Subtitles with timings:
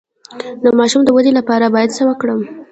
[0.63, 2.41] د ماشوم د ودې لپاره باید څه ورکړم؟